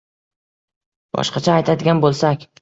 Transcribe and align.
boshqacha 1.19 1.59
aytadigan 1.59 2.03
bo‘lsak 2.07 2.49